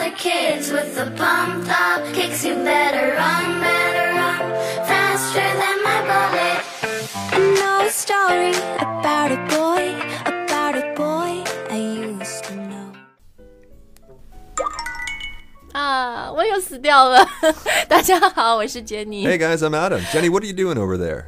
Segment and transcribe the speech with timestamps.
[0.00, 2.44] other kids with the pumped up kicks.
[2.44, 4.52] You better run, better run
[4.86, 6.60] faster than my bullet.
[7.32, 9.94] I know a story about a boy,
[10.24, 12.92] about a boy I used to know.
[15.72, 17.28] 啊，我又死掉了。
[17.88, 19.26] 大家好，我是杰尼。
[19.26, 20.00] Hey guys, I'm Adam.
[20.12, 21.26] Jenny, what are you doing over there?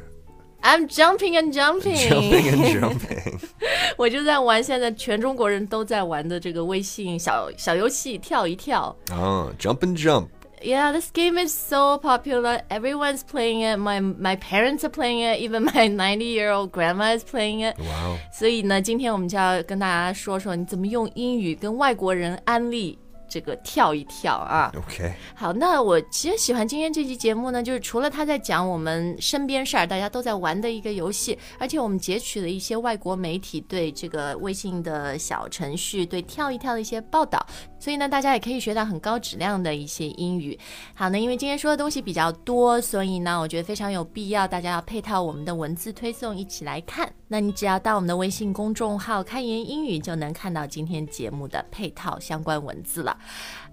[0.63, 3.39] I'm jumping and jumping， Jumping and jumping.
[3.97, 8.95] 我就在玩现在全中国人都在玩的这个微信小小游戏跳一跳。
[9.11, 10.27] oh, jump and jump.
[10.61, 12.59] Yeah, this game is so popular.
[12.69, 13.79] Everyone's playing it.
[13.79, 15.39] My my parents are playing it.
[15.39, 17.77] Even my 90 year old grandma is playing it.
[17.79, 18.17] Wow.
[18.33, 22.99] 所以呢，今天我们就要跟大家说说你怎么用英语跟外国人安利
[23.34, 24.72] 这个跳一跳啊。
[24.88, 25.12] Okay.
[25.34, 37.44] 好，那我其实喜欢今天这期节目呢，就是除了他在讲我们身边事儿，大家都在玩的一个游戏，而且我们截取了一些外国媒体对这个微信的小程序对跳一跳的一些报道，
[37.80, 40.56] 所以呢，大家也可以学到很高质量的一些英语。
[40.94, 47.12] 好，那因为今天说的东西比较多，所以呢，我觉得非常有必要大家要配套我们的文字推送一起来看。
[47.33, 53.17] 那你只要到我们的微信公众号“开言英语”，就能看到今天节目的配套相关文字了。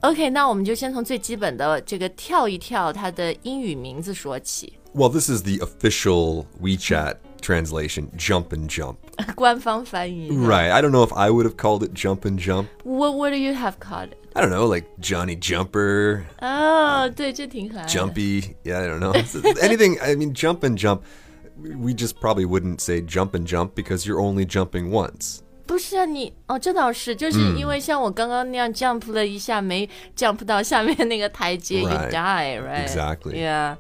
[0.01, 4.75] OK，那我们就先从最基本的这个跳一跳它的英语名字说起。
[4.95, 8.97] Well, this is the official WeChat translation jump and jump.
[9.35, 10.31] 官方翻译。
[10.31, 10.71] Right.
[10.71, 12.67] I don't know if I would have called it jump and jump.
[12.85, 14.17] What What do you have called it？
[14.35, 17.89] I don't know, like Johnny Jumper, 哦，对，这挺可爱的。
[17.89, 18.55] Jumpy.
[18.65, 19.13] Yeah, I don't know.
[19.63, 21.01] Anything, I mean, jump and jump.
[21.61, 25.39] We just probably wouldn't say jump and jump because you're only jumping once.
[25.67, 32.05] 不是啊，你哦，这倒是，就是因为像我刚刚那样 jump 了一下，没 jump 到下面那个台阶 Right.
[32.05, 32.87] you die, right?
[32.87, 33.35] Exactly.
[33.43, 33.77] Yeah.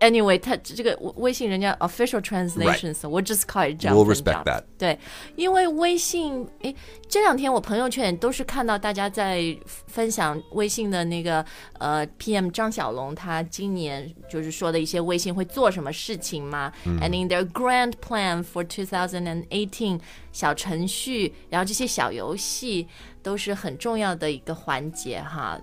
[0.00, 3.94] Anyway，它这个微信人家 official translations，、我 just call it jump.
[3.94, 4.64] We'll and respect jump that.
[4.76, 4.98] 对，
[5.36, 6.76] 因为微信，诶，
[7.08, 9.56] 这两天我朋友圈也都是看到大家在
[9.86, 11.42] 分享微信的那个
[11.78, 19.98] 呃 PM 张小龙他今年就是说的一些微信会做什么事情嘛、a n d in their grand plan for 2018，
[20.30, 22.86] 小程序，然后这些小游戏
[23.22, 25.58] 都是很重要的一个环节哈。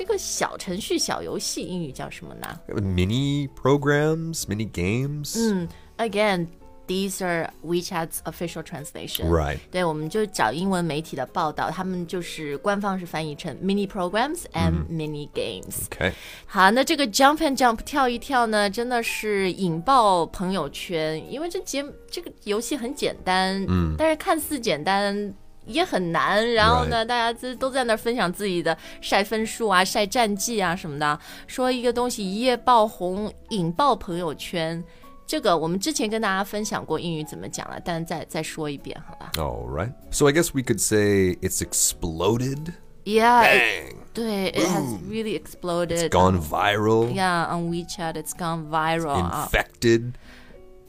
[0.00, 2.60] 这个小程序、小游戏英语叫什么呢？
[2.68, 5.66] Mini programs, mini games.
[5.96, 6.48] Again,
[6.86, 9.30] these are WeChat's official translation.
[9.30, 9.58] Right.
[9.70, 15.86] 对，我们就找英文媒体的报道，他们就是官方是翻译成 mini programs and mini games。
[15.88, 16.12] Okay.
[16.46, 25.34] 好，那这个 jump and jump 跳一跳呢，真的是引爆朋友圈，因为这节这个游戏很简单，嗯，但是看似简单。
[25.65, 34.83] 也很难，然后呢，大家都都在那儿分享自己的晒分数啊、晒战绩啊什么的，说一个东西一夜爆红，引爆朋友圈。
[35.27, 39.93] 这个我们之前跟大家分享过英语怎么讲了，但再再说一遍，好吧 All right.
[40.11, 43.95] So I guess we could say it's exploded.？Yeah，it- Bang.
[44.13, 45.97] 对，it has really exploded.
[45.97, 47.13] It's Gone viral.
[47.13, 49.47] Yeah, on WeChat, it's gone viral 啊。
[49.49, 50.11] Infected.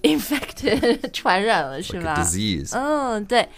[0.02, 2.22] Infected 传染了是吧.
[2.72, 3.48] 嗯，对。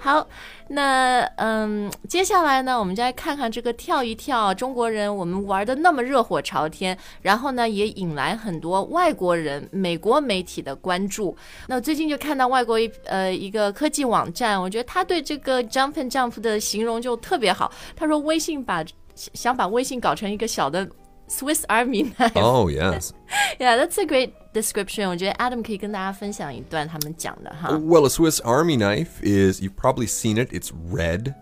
[0.00, 0.24] 好，
[0.68, 11.36] 那嗯，接下来呢，我们就来看看这个跳一跳，中国人我们玩的那么热火朝天，然后呢，也引来很多外国人、美国媒体的关注。
[11.66, 17.72] 那我最近就看到外国一呃一个科技网站，我觉得他对这个 jump and jump 的形容就特别好。
[17.96, 18.84] 他说微信把
[19.16, 20.88] 想把微信搞成一个小的
[21.27, 22.35] Swiss Army knife。
[22.35, 23.13] Oh, yes.
[23.59, 25.09] Yeah, that's a great description.
[25.09, 27.69] 我觉得 Adam 可以跟大家分享一段他们讲的哈。
[27.71, 30.51] Well, a Swiss Army knife is you've probably seen it.
[30.53, 31.33] It's red.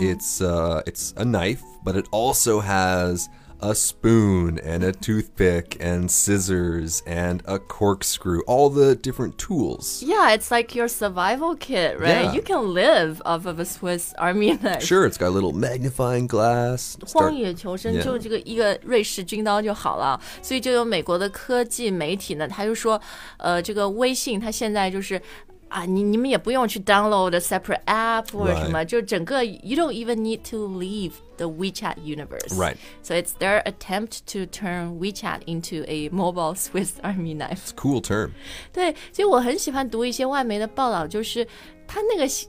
[0.00, 3.28] It's uh it's a knife, but it also has
[3.62, 10.00] a spoon and a toothpick and scissors and a corkscrew, all the different tools.
[10.00, 12.26] Yeah, it's like your survival kit, right?
[12.26, 12.32] Yeah.
[12.34, 14.84] You can live off of a Swiss Army knife.
[14.84, 16.96] Sure, it's got a little magnifying glass.
[17.12, 18.04] 荒 Start 野求生 Yeah.
[18.04, 23.00] 就这个一个瑞士军刀就好了，所以就有美国的科技媒体呢，他就说，
[23.38, 25.20] 呃，这个微信它现在就是。
[25.72, 28.84] 啊，你你们也不用去 download a separate app 或者什么 Right.
[28.86, 32.56] 就整个 you don't even need to leave the WeChat universe.
[32.56, 32.76] Right.
[33.02, 37.74] So it's their attempt to turn WeChat into a mobile Swiss Army knife.
[37.76, 38.30] cool term.
[38.72, 41.46] 对，所以我很喜欢读一些外媒的报道，就是
[41.86, 42.48] 他那个形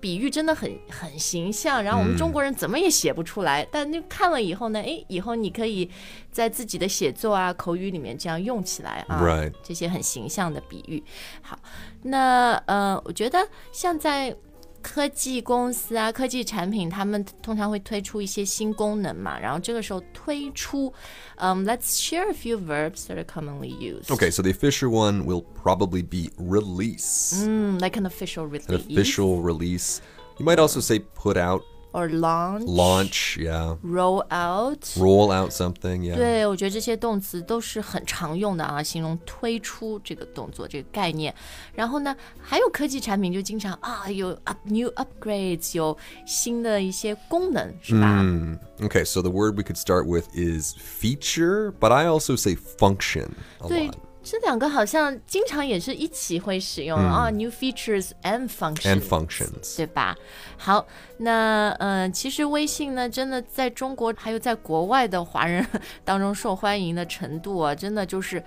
[0.00, 5.90] 比喻真的很很形象，然后我们中国人怎么也写不出来，但就看了以后呢，哎，以后你可以
[6.30, 9.52] 在自己的写作啊、口语里面这样用起来啊 Right.
[9.62, 11.02] 这些很形象的比喻。
[11.42, 11.58] 好，
[12.02, 14.36] 那呃，我觉得像在
[14.83, 20.91] 科技公司啊、科技产品，他们通常会推出一些新功能嘛，然后这个时候推出，
[21.35, 24.05] 嗯、l e t s share a few verbs that are commonly used.
[24.05, 27.43] Okay, so the official one will probably be release.
[27.45, 28.67] Mm, like an official release.
[28.67, 29.99] An official release.
[30.37, 31.61] You might also say put out
[31.93, 33.75] or launch Launch, yeah.
[33.81, 34.85] roll out。
[34.95, 36.15] Roll out something, yeah.
[36.15, 41.33] 对，我觉得这些动词都是很常用的啊，形容推出这个动作这个概念。
[41.73, 45.97] 然后呢，还有科技产品就经常啊有 up new upgrades，有
[46.27, 48.21] 新的一些功能，是吧？
[48.21, 48.59] Hmm.
[48.81, 53.29] Okay, so the word we could start with is feature, but I also say function
[53.61, 53.93] a 对 lot.，
[54.23, 58.81] 这两个好像经常也是一起会使用、啊，new features and functions。
[58.81, 59.77] And functions.
[59.77, 60.15] 对吧？
[60.57, 60.85] 好，
[61.17, 65.65] 那呃，其实微信呢，真的在中国还有在国外的华人
[66.03, 68.43] 当中受欢迎的程度啊，真的就是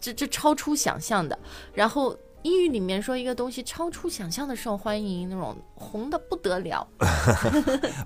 [0.00, 1.38] 这这超出想象的。
[1.74, 6.88] 然后英语里面说一个东西超出想象的受欢迎，那种红的不得了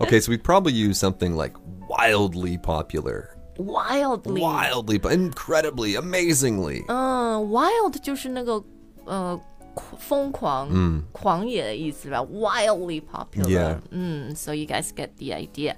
[0.00, 1.55] Okay, so we'd probably use something like
[1.88, 3.29] wildly popular.
[3.61, 6.85] ，wildly， Wildly, but incredibly, amazingly.
[6.88, 8.62] 嗯，wild 就是那个
[9.05, 9.41] 呃
[9.75, 13.49] 狂疯狂、狂野的意思吧，wildly popular。
[13.49, 15.75] Yeah 嗯，so you guys get the idea。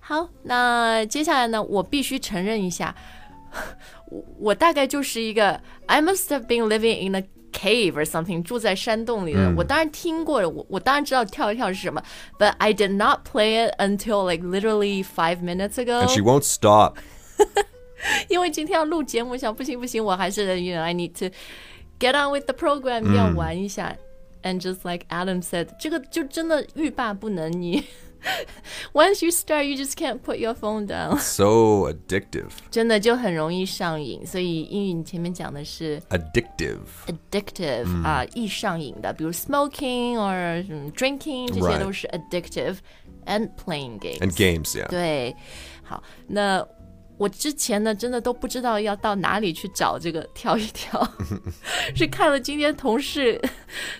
[0.00, 2.94] 好，那接下来呢，我必须承认一下，
[4.10, 9.52] 我我大概就是一个 I must have been living in a cave or something，住在山洞里的。
[9.56, 12.02] 我当然听过，我我当然知道跳一跳是什么，
[12.38, 16.02] but I did not play it until like literally five minutes ago。
[16.02, 16.96] And she won't stop.
[18.28, 21.34] 因为今天要录节目，想不行不行，我还是 you know I need to
[21.98, 23.96] get on with the program，、要玩一下。
[24.42, 27.50] And just like Adam said，这个就真的欲罢不能。
[27.50, 27.84] 你
[28.92, 32.50] once you start, you just can't put your phone down， So addictive.
[32.70, 34.24] 真的就很容易上瘾。
[34.24, 36.78] 所以英语你前面讲的是 Addictive.
[37.06, 44.88] addictive、啊，易上瘾的，比如 smoking or 嗯 drinking，这些 Right 都是 addictive。And playing games And games, yeah.
[44.88, 45.36] 对，
[45.82, 46.66] 好，那
[47.22, 51.06] 我之前呢，真的都不知道要到哪里去找这个跳一跳，
[51.94, 53.40] 是看了今天同事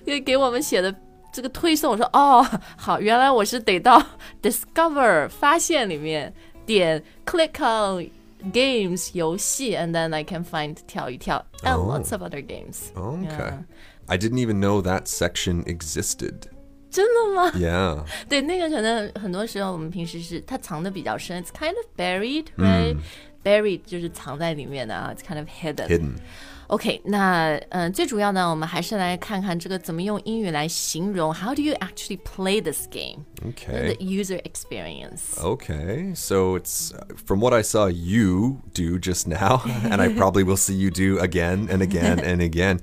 [0.04, 0.94] 给给我们写的
[1.32, 2.46] 这个推送，我说哦，
[2.76, 4.00] 好，原来我是得到
[4.40, 6.32] Discover 发现里面
[6.64, 8.10] 点 Click on
[8.52, 11.90] Games 游戏，and then I can find 跳一跳 and Oh.
[11.90, 12.92] lots of other games。
[12.94, 13.26] Okay.
[13.26, 13.64] Yeah.
[14.06, 16.48] I didn't even know that section existed.
[16.92, 17.50] 真的吗？
[17.52, 18.04] Yeah.
[18.28, 25.86] 对，那个可能很多时候我们平时是它藏的比较深，it's kind of buried, right?、buried 就是藏在里面的啊，it's kind of hidden.
[25.86, 26.16] Hidden.
[26.68, 33.24] OK，那嗯、呃最主要呢，我们还是来看看这个怎么用英语来形容 How do you actually play this game?
[33.42, 33.94] Okay.
[33.94, 35.38] The user experience.
[35.38, 40.44] Okay, so it's uh, from what I saw you do just now, and I probably
[40.44, 42.80] will see you do again and again and again.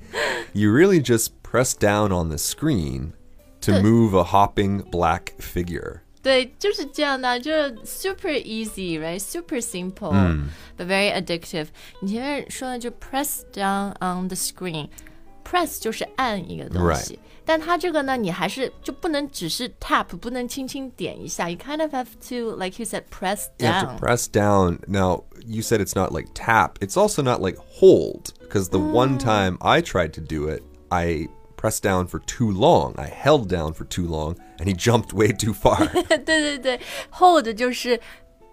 [0.52, 3.12] You really just press down on the screen
[3.60, 6.00] to move a hopping black figure.
[6.22, 9.20] 对，就是这样的，就是 super easy, right?
[9.20, 10.12] Super simple,
[10.76, 11.68] but very addictive.
[12.00, 14.88] 你前面说的就 press down on the screen.
[15.44, 21.48] Press 就是按一个东西但它这个呢，你还是就不能只是 tap，不能轻轻点一下。
[21.48, 23.96] You kind of have to, like you said, press You have down.
[23.96, 24.80] to press down.
[24.88, 29.16] Now, you said it's not like tap, it's also not like hold, because the one
[29.16, 31.28] time I tried to do it, I
[31.60, 32.94] pressed down for too long.
[32.96, 35.86] I held down for too long, and he jumped way too far.
[36.08, 36.80] 对对对，
[37.10, 37.98] hold 就是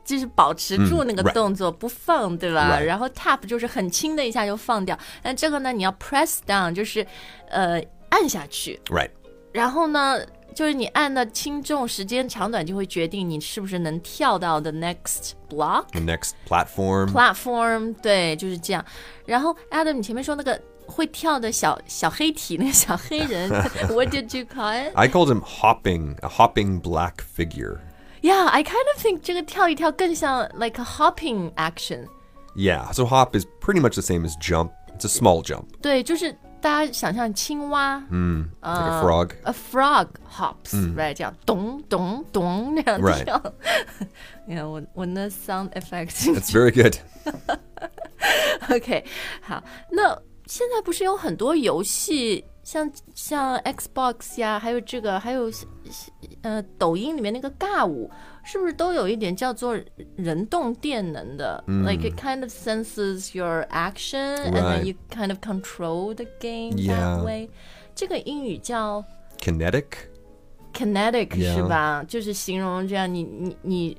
[0.06, 4.98] 就是保持住那个 right 动作、不放，对吧 Right 然后 tap 就是很轻的一下就放掉。
[5.22, 7.06] 但这个呢，你要 press down，就是
[7.50, 9.10] 呃按下去， right.
[9.52, 10.20] 然后呢，
[10.56, 17.12] 就是你按的轻重、时间长短，就会决定你是不是能跳到 the next block The next platform.
[17.12, 17.96] platform。
[18.01, 18.84] 对，就是这样。
[19.25, 23.50] 然后 Adam，你前面说那个 会跳的小小黑体，那个小黑人，
[23.89, 24.92] What did you call it？
[24.96, 27.80] I called him hopping, a hopping black figure.
[28.22, 32.08] Yeah, I kind of think 这个跳一跳更像 like a hopping action。
[32.56, 34.72] Yeah, so hop is pretty much the same as jump.
[34.96, 39.32] It's a small jump, 对，就是大家想象青蛙、 like a frog.
[39.44, 41.15] a frog hops，、right？
[41.15, 43.42] 这样咚咚咚那样 Right 跳。
[44.46, 46.12] 你 看我我那 sound effect。
[46.12, 46.96] It's very good.
[48.70, 49.03] OK，
[49.42, 50.15] 好，那
[50.48, 55.51] 现在不是有很多游戏，像像 Xbox 呀，还有这个，还有
[56.42, 58.10] 呃抖音里面那个尬舞，
[58.44, 59.77] 是不是都有一点叫做
[60.15, 64.84] 人动电能的、l i k e it kind of senses your action and then Right.
[64.84, 67.20] you kind of control the game Yeah.
[67.20, 67.50] that way。
[67.96, 69.03] 这个英语叫
[69.39, 69.86] Kinetic?
[70.74, 71.56] kinetic Yeah.
[71.56, 72.03] 是吧？
[72.08, 73.98] 就是形容这样你你你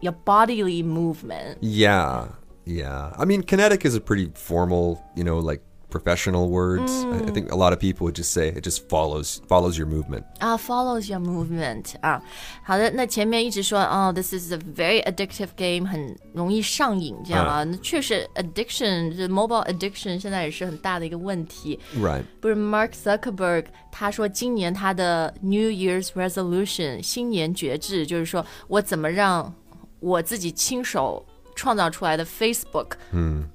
[0.00, 1.56] your bodily movement。
[1.60, 2.26] Yeah,
[2.66, 3.12] yeah.
[3.16, 6.90] I mean, kinetic is a pretty formal, you know, like professional words.
[7.04, 9.86] I, I think a lot of people would just say it just follows follows your
[9.86, 10.24] movement.
[10.40, 12.20] 啊、f o l l o w s your movement 啊。
[12.64, 17.62] 好的，那前面一直说哦，this is a very addictive game，很容易上瘾，这样啊。
[17.62, 21.78] 那确实，addiction 这 mobile addiction 现在也是很大的一个问题。
[21.96, 22.24] Right.
[22.40, 29.54] 不是 Mark Zuckerberg 他说今年他的 New Year's resolution 新年决志就是说我怎么让
[30.00, 33.48] 我自己亲手创造出来的 Facebook，嗯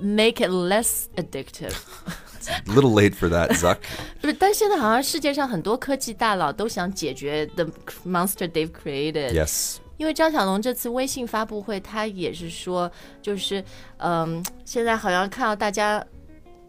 [0.00, 1.74] ，make it less addictive。
[2.48, 3.78] A little late for that, Zuck.
[4.20, 7.64] 不是，但现在好像世界上很多科技大佬都想解决 the
[8.06, 9.32] monster they've created。
[9.32, 9.78] yes.
[9.96, 12.90] 因为张小龙这次微信发布会，他也是说，
[13.20, 13.64] 就是
[13.96, 16.04] 嗯，现在好像看到大家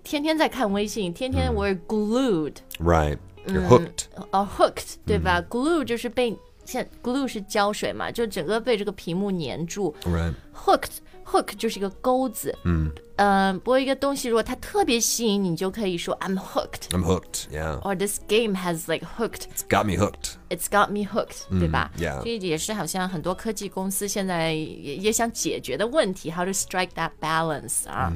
[0.04, 2.56] 天天在看微信，天天 we're glued。
[2.80, 3.20] Right.
[3.46, 4.06] You're hooked.
[4.32, 9.96] 哦、h o o k e d 对吧、g l u e 就是被现 glue 是胶水嘛，就整个被这个屏幕粘住。
[10.04, 10.34] Right.
[10.56, 10.98] hooked
[11.32, 12.56] hook 就是一个钩子。
[12.64, 12.92] 嗯。
[13.18, 16.90] 呃，不过一个东西如果它特别吸引你，你就可以说 I'm hooked。
[16.92, 17.48] I'm hooked.
[17.52, 17.80] Yeah.
[17.82, 19.48] Or this game has like hooked.
[19.56, 20.36] It's got me hooked.
[20.50, 28.14] It's got me hooked，、对吧 yeah 这也是好像很多科技公司现在也也想解决的问题，how to strike that balance 啊。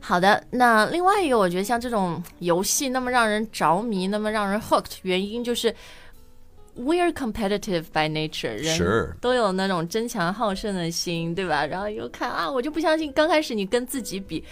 [0.00, 5.72] 好的，那另外一个，我觉得像这种游戏那么让人着迷，那么让人 hooked，原因就是
[6.76, 11.64] we're competitive by nature，人 Sure 都有那种争强好胜的心，对吧？
[11.66, 14.44] 然后又看啊，我就不相信刚开始你跟自己比，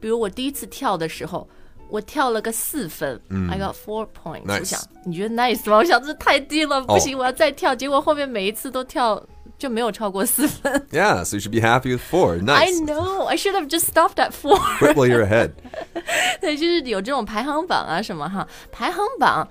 [0.00, 1.48] 比如我第一次跳的时候。
[1.90, 3.18] 我跳了个四分、
[3.50, 4.44] i got four points。
[4.44, 5.78] Nice 我想，你觉得 nice 吗？
[5.78, 7.74] 我想这太低了，不行，我 要再跳。
[7.74, 10.70] 结果后面每一次都跳就没有超过四分。
[10.90, 12.34] Yeah, so you should be happy with four.
[12.34, 12.84] I Nice.
[12.84, 14.58] know, I should have just stopped at four 。
[14.78, 15.52] Quit while you're ahead.
[16.42, 19.48] 对，就是有这种排行榜啊什么哈，排行榜，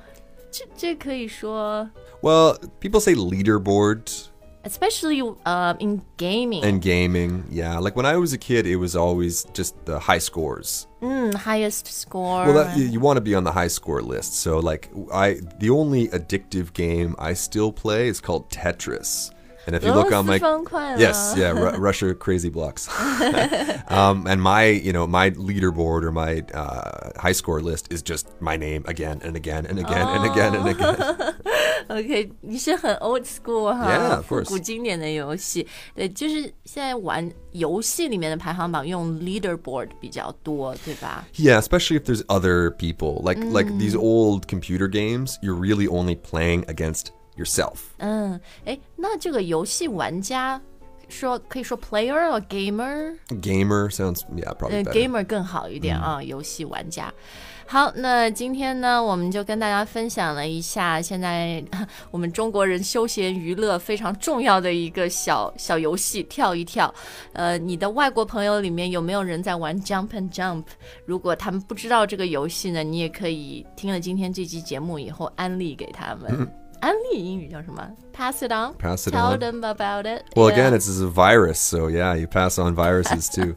[0.52, 1.90] 这这可以说
[2.23, 4.29] well, people say leaderboard.
[4.65, 6.63] Especially uh, in gaming.
[6.63, 7.79] In gaming, yeah.
[7.79, 10.87] Like when I was a kid, it was always just the high scores.
[11.03, 12.45] Mm, highest score.
[12.45, 14.35] Well, that, you, you want to be on the high score list.
[14.35, 19.33] So, like, I the only addictive game I still play is called Tetris.
[19.67, 20.37] And if you look on my
[20.99, 22.89] yes, yeah, R Russia crazy blocks,
[23.89, 28.29] um, and my you know my leaderboard or my uh, high score list is just
[28.41, 30.15] my name again and again and again oh.
[30.15, 31.35] and again and again.
[31.89, 35.67] OK，你是很 old school 哈 Yeah, of 复古经典的游戏。
[35.95, 43.23] 对，就是现在玩游戏里面的排行榜用 leaderboard 比较多，对吧？Yeah, especially if there's other people.
[43.23, 47.79] Like like these old computer games, you're really only playing against yourself.
[47.99, 50.61] 嗯，哎，那这个游戏玩家
[51.09, 54.93] 说可以说 player or gamer，Gamer sounds yeah, probably 呃 better.
[54.93, 57.13] gamer 更好一点啊，游戏玩家。
[57.67, 61.63] 好，那今天呢，我们就跟大家分享了一下现在
[62.11, 66.93] 我们中国人休闲娱乐非常重要的一个小小游戏——跳一跳。
[67.33, 70.65] 呃，你的外国朋友里面有没有人在玩 Jump and Jump？
[71.07, 76.62] 如果他们不知道这个游戏呢，你也可以听了今天这期节目以后安利给他们。
[76.83, 78.75] 安利英语叫什么？Pass it on.
[78.77, 79.39] Pass it Tell on.
[79.39, 80.25] them about it.
[80.35, 80.67] Well, yeah.
[80.67, 83.55] again, it's a virus, so yeah, you pass on viruses too.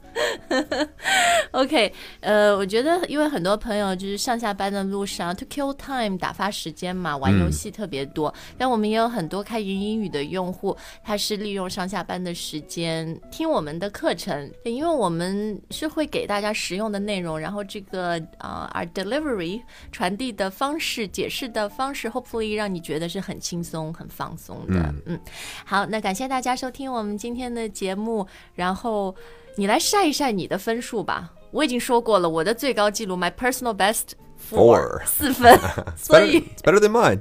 [1.51, 8.29] OK，呃，我觉得因为很多朋友就是上下班的路上，to uh, kill time 打发时间嘛，玩游戏特别多。
[8.29, 23.09] 嗯、但我们也有很多开言英语的用户，他是利用上下班的时间听我们的课程，因为我们是会给大家实用的内容，然后这个呃、uh,，our delivery 传递的方式、解释的方式，hopefully 让你觉得。
[23.15, 24.93] 是很轻松、很放松的。
[25.05, 25.19] 嗯
[25.65, 29.15] 好，那感谢大家收听我们今天的节目，然后
[29.55, 31.31] 你来晒一晒你的分数吧。
[31.51, 34.11] 我已经说过了，我的最高记录 my personal best
[34.49, 35.57] Four 四分
[35.95, 37.19] 所以 it's better than mine.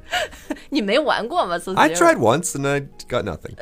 [0.68, 3.54] 你没玩过吗？So I tried once and I got nothing.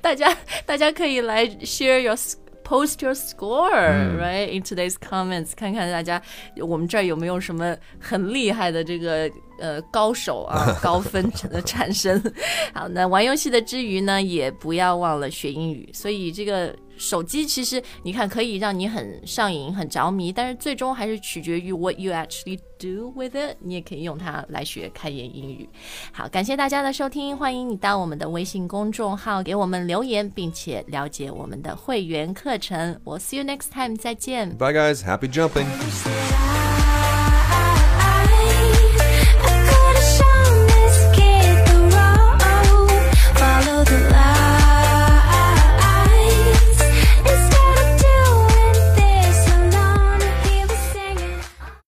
[0.00, 0.36] 大家
[0.66, 2.16] 大家可以来 share your
[2.64, 3.70] post your score、
[4.18, 6.20] right in today's comments，看看大家
[6.56, 9.30] 我们这儿有没有什么很厉害的这个
[9.62, 12.20] 呃高手啊 高分的产生。
[12.74, 15.88] 好，那玩游戏的之余呢，也不要忘了学英语。
[15.94, 23.56] 所以这个手机其实你看可以让你很上瘾、很着迷，但是最终还是取决于 what you actually do with it。
[23.60, 25.68] 你也可以用它来学开言英语。
[26.12, 33.00] 好，感谢大家的收听，欢迎你到我们的微信公众号给我们留言，并且了解我们的会员课程。
[33.04, 34.50] 我 see you next time，再见。
[34.56, 35.02] Bye, guys.
[35.02, 36.71] Happy jumping.